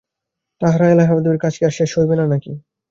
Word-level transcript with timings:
তাঁহার 0.61 0.81
এলাহাবাদের 0.87 1.35
কাজ 1.43 1.53
কি 1.57 1.63
আর 1.67 1.73
শেষ 1.77 1.91
হইবে 1.97 2.15
না 2.19 2.25
নাকি? 2.31 2.51